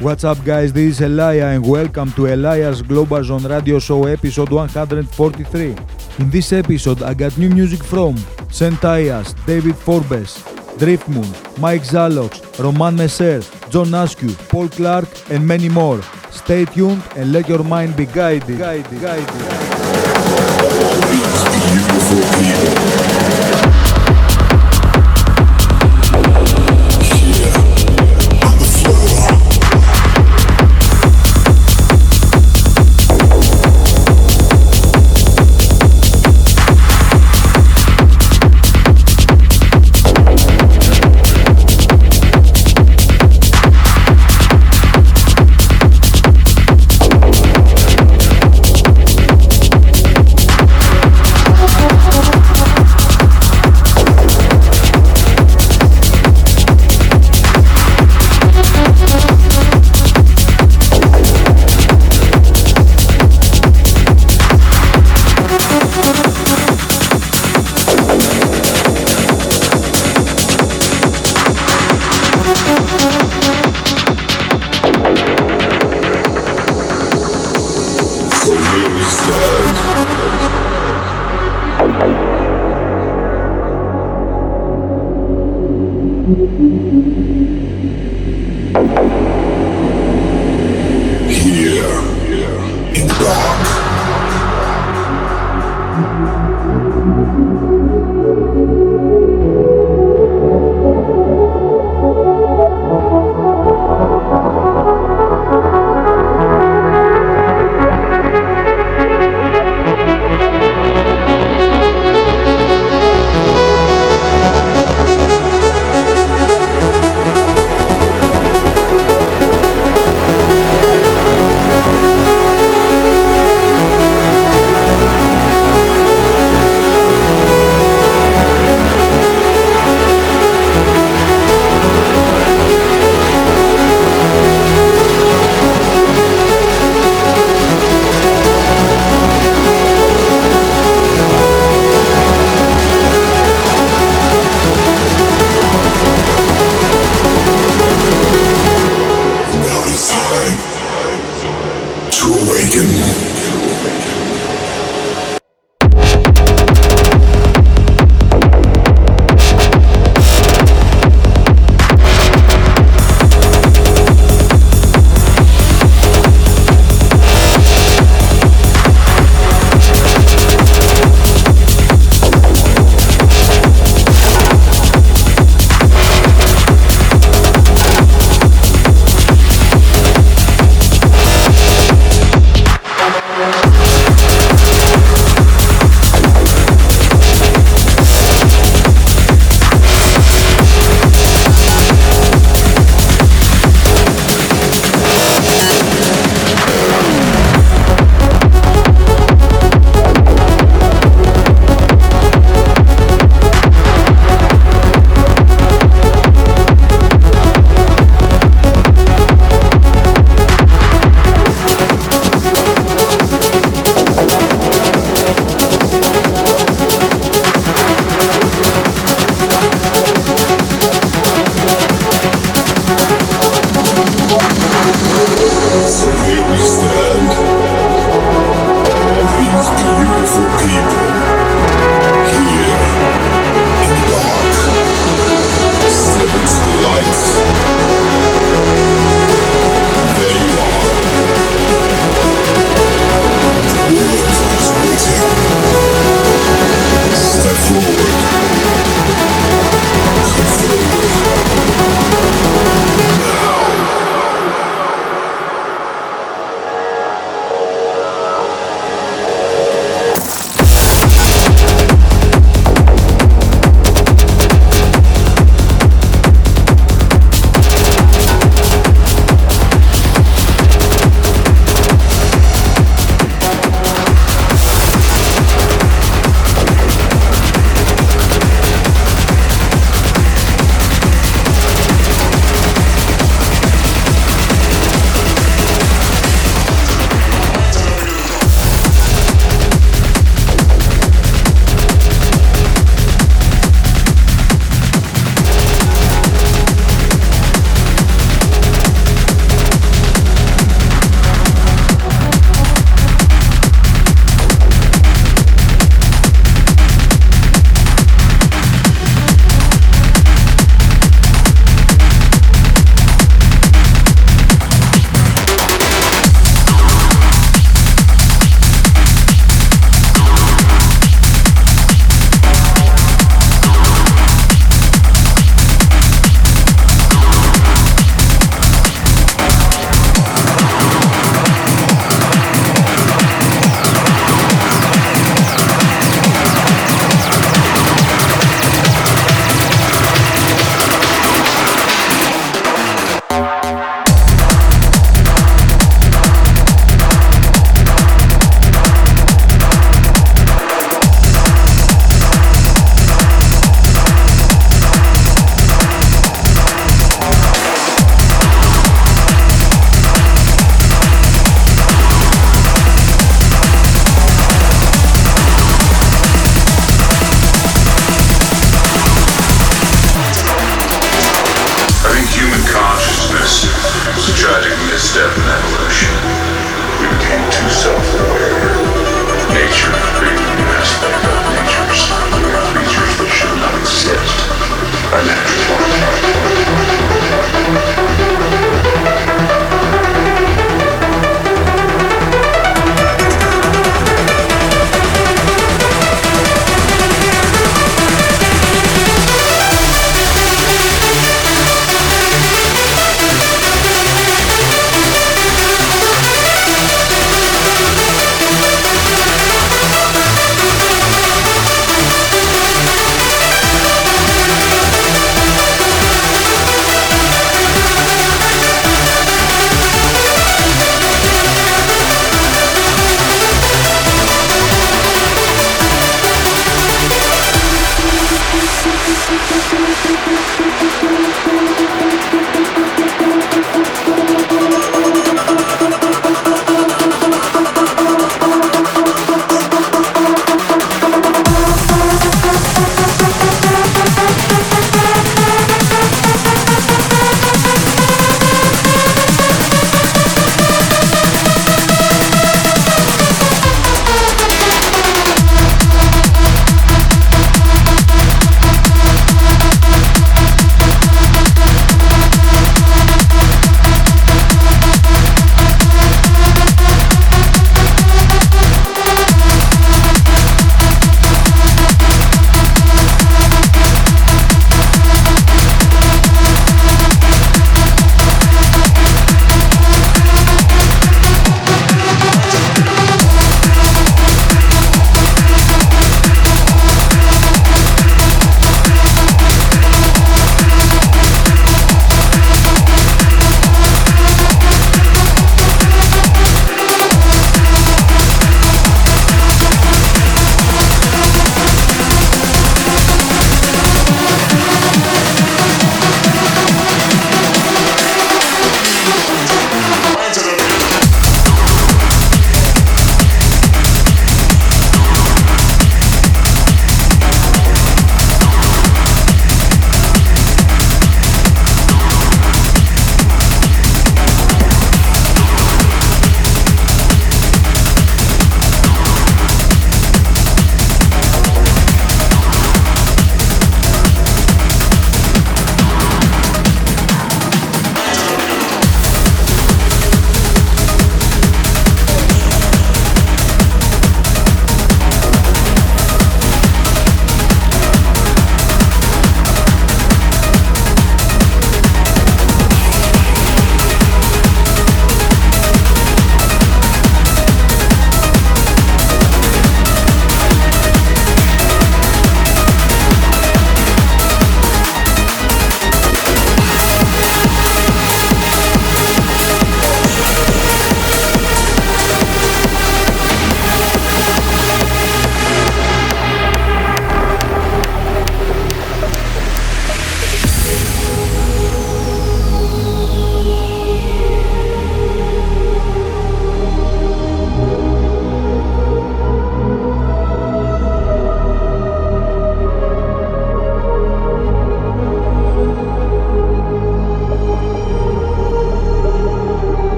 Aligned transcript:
What's 0.00 0.24
up, 0.24 0.44
guys? 0.44 0.74
This 0.74 1.00
is 1.00 1.00
Elaya, 1.00 1.56
and 1.56 1.66
welcome 1.66 2.12
to 2.12 2.26
Elaya's 2.26 2.82
Global 2.82 3.24
Zone 3.24 3.46
Radio 3.46 3.78
Show, 3.78 4.04
episode 4.04 4.50
143. 4.50 6.07
In 6.18 6.30
this 6.30 6.52
episode, 6.52 7.02
I 7.02 7.14
got 7.14 7.38
new 7.38 7.48
music 7.48 7.82
from 7.84 8.16
Sean 8.50 8.72
Tyas, 8.72 9.34
David 9.46 9.76
Forbes, 9.76 10.42
Driftmoon, 10.76 11.30
Mike 11.60 11.82
Zaloxx, 11.82 12.58
Roman 12.58 12.96
Messer, 12.96 13.40
John 13.70 13.94
Askew, 13.94 14.34
Paul 14.48 14.68
Clark, 14.68 15.08
and 15.30 15.46
many 15.46 15.68
more. 15.68 16.02
Stay 16.32 16.64
tuned 16.64 17.02
and 17.14 17.32
let 17.32 17.48
your 17.48 17.62
mind 17.62 17.96
be 17.96 18.06
guided. 18.06 18.58
guided, 18.58 19.00
guided. 19.00 19.97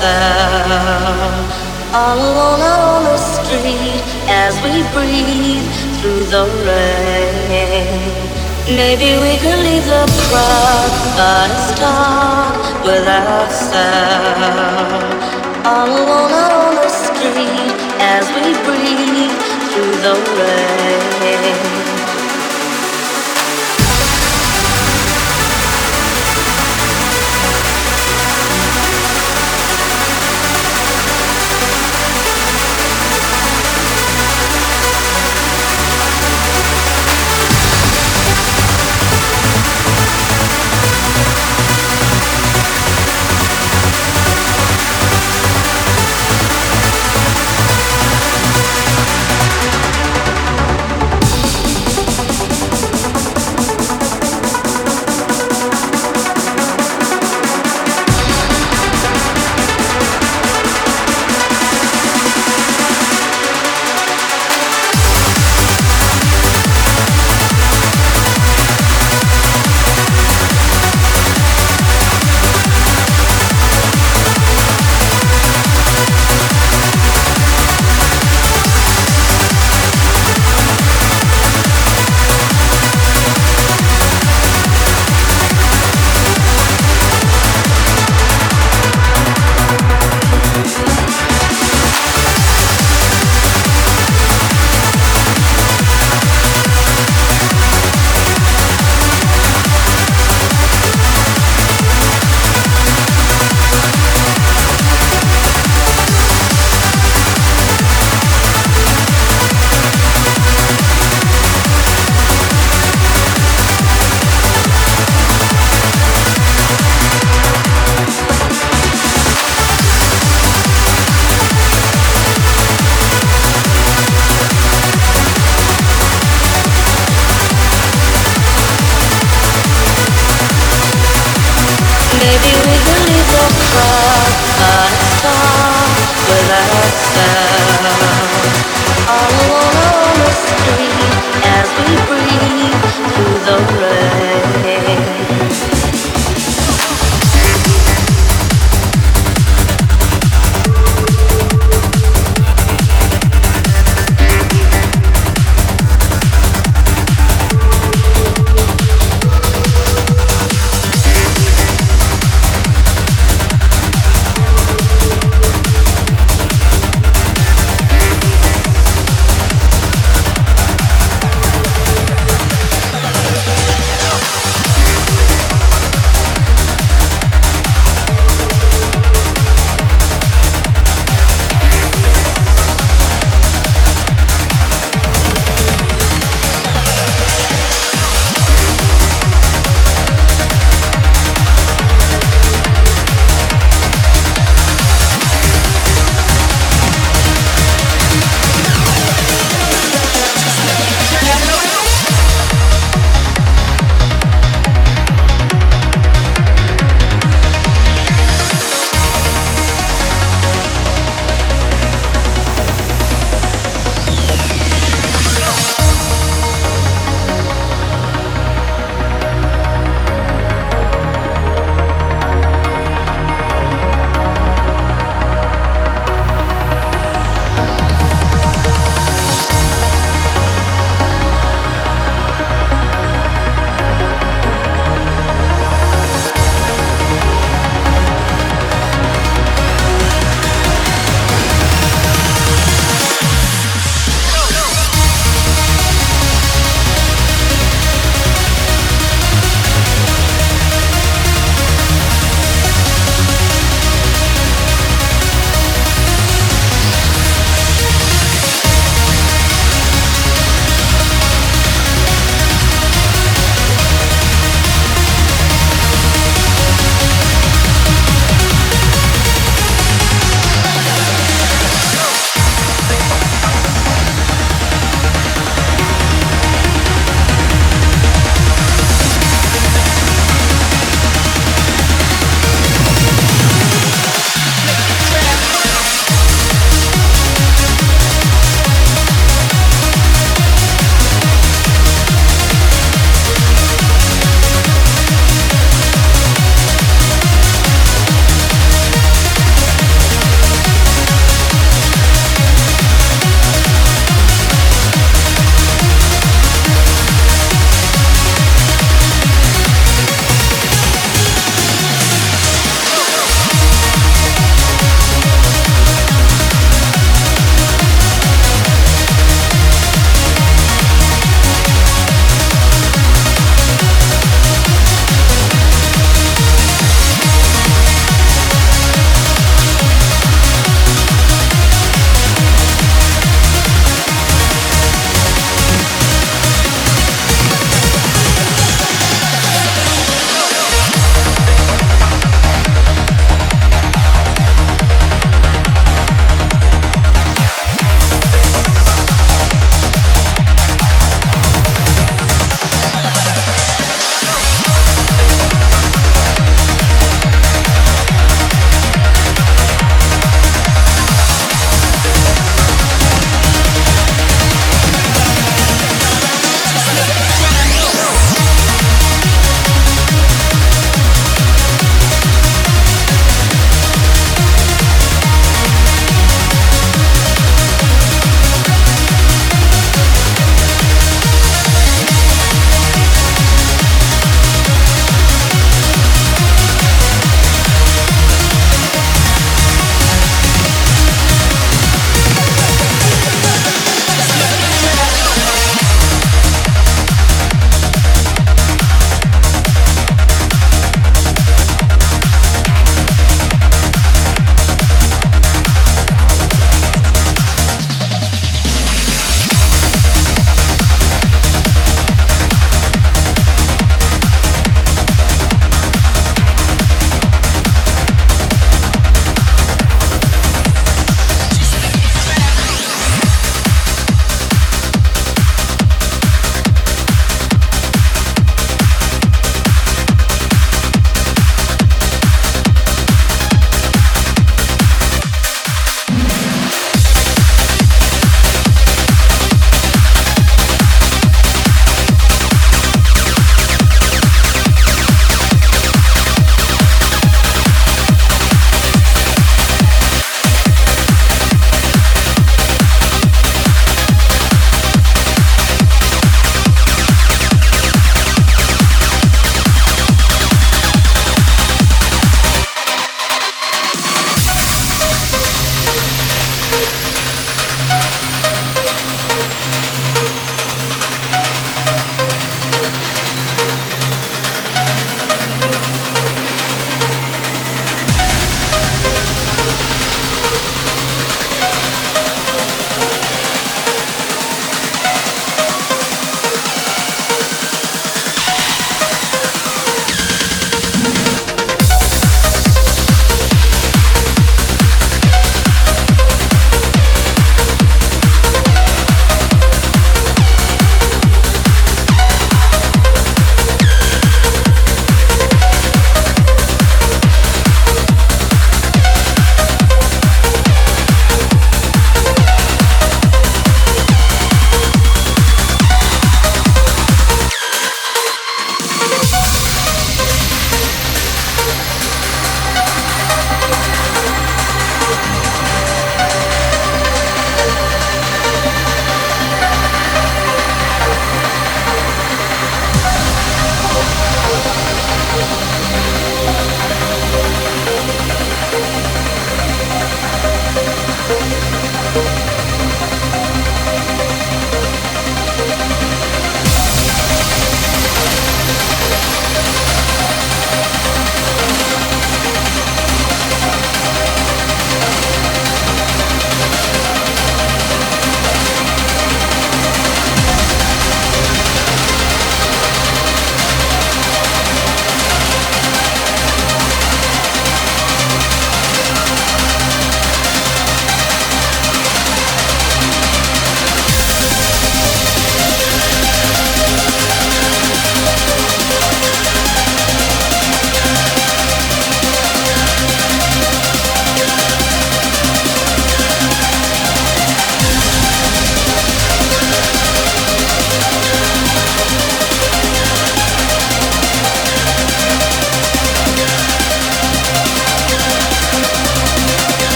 Without. 0.00 1.44
All 1.94 2.18
alone 2.18 2.60
on 2.60 3.04
the 3.04 3.16
street 3.16 4.02
as 4.28 4.54
we 4.64 4.82
breathe 4.94 5.68
through 5.98 6.24
the 6.34 6.44
rain. 6.66 8.12
Maybe 8.66 9.16
we 9.24 9.38
could 9.38 9.60
leave 9.68 9.86
the 9.86 10.04
crowd 10.28 10.92
but 11.16 11.50
stop 11.70 12.84
without 12.84 13.50
sound. 13.50 15.18
All 15.64 15.88
alone 15.88 16.32
on 16.32 16.74
the 16.74 16.88
street 16.88 17.72
as 18.00 18.26
we 18.36 18.52
breathe 18.66 19.36
through 19.70 19.96
the 20.06 20.14
rain. 20.38 20.85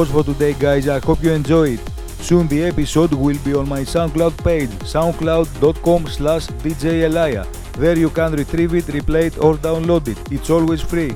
Was 0.00 0.10
for 0.10 0.24
today, 0.24 0.54
guys. 0.54 0.88
I 0.88 0.98
hope 0.98 1.22
you 1.22 1.30
enjoyed. 1.30 1.78
Soon 2.20 2.48
the 2.48 2.64
episode 2.64 3.12
will 3.12 3.36
be 3.44 3.52
on 3.52 3.68
my 3.68 3.80
SoundCloud 3.80 4.42
page, 4.42 4.70
soundcloud.com 4.94 6.06
slash 6.06 6.46
djelaya. 6.46 7.44
There 7.72 7.98
you 7.98 8.08
can 8.08 8.32
retrieve 8.32 8.72
it, 8.74 8.86
replay 8.86 9.24
it 9.24 9.36
or 9.36 9.56
download 9.56 10.08
it. 10.08 10.18
It's 10.32 10.48
always 10.48 10.80
free. 10.80 11.12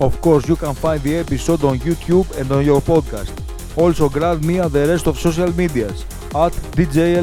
Of 0.00 0.20
course, 0.20 0.46
you 0.46 0.54
can 0.54 0.74
find 0.76 1.02
the 1.02 1.16
episode 1.16 1.64
on 1.64 1.80
YouTube 1.80 2.30
and 2.38 2.52
on 2.52 2.64
your 2.64 2.80
podcast. 2.80 3.32
Also 3.76 4.08
grab 4.08 4.44
me 4.44 4.60
at 4.60 4.70
the 4.70 4.86
rest 4.86 5.08
of 5.08 5.18
social 5.18 5.52
medias 5.56 6.02
at 6.36 6.52
DJ. 6.78 7.18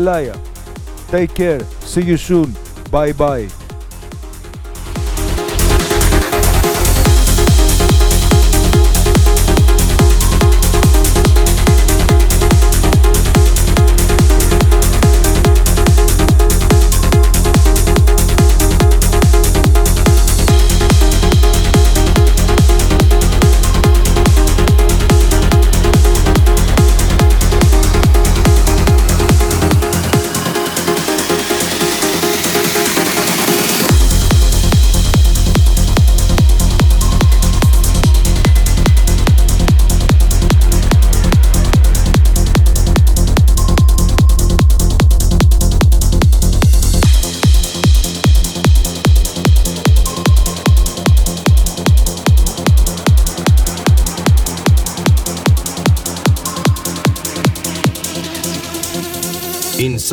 Take 1.08 1.36
care. 1.36 1.64
See 1.80 2.02
you 2.02 2.18
soon. 2.18 2.54
Bye 2.92 3.14
bye. 3.14 3.63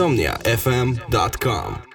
InsomniaFM.com 0.00 1.89